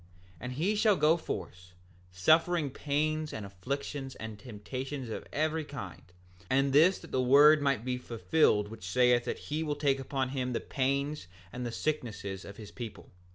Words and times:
7:11 0.37 0.37
And 0.39 0.53
he 0.53 0.73
shall 0.75 0.95
go 0.95 1.15
forth, 1.15 1.73
suffering 2.11 2.71
pains 2.71 3.31
and 3.31 3.45
afflictions 3.45 4.15
and 4.15 4.39
temptations 4.39 5.09
of 5.09 5.27
every 5.31 5.63
kind; 5.63 6.01
and 6.49 6.73
this 6.73 6.97
that 6.97 7.11
the 7.11 7.21
word 7.21 7.61
might 7.61 7.85
be 7.85 7.99
fulfilled 7.99 8.69
which 8.69 8.89
saith 8.89 9.27
he 9.37 9.61
will 9.61 9.75
take 9.75 9.99
upon 9.99 10.29
him 10.29 10.53
the 10.53 10.59
pains 10.59 11.27
and 11.53 11.67
the 11.67 11.71
sicknesses 11.71 12.45
of 12.45 12.57
his 12.57 12.71
people. 12.71 13.11